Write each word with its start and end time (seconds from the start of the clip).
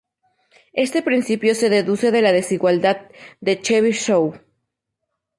Este 0.85 1.03
principio 1.03 1.53
se 1.53 1.69
deduce 1.69 2.09
de 2.09 2.23
la 2.23 2.31
Desigualdad 2.31 3.01
de 3.39 3.61
Chebyshov. 3.61 4.33